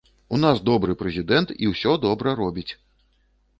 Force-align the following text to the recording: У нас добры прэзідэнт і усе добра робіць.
У 0.37 0.37
нас 0.43 0.61
добры 0.69 0.95
прэзідэнт 1.01 1.53
і 1.65 1.69
усе 1.73 1.93
добра 2.09 2.35
робіць. 2.43 2.67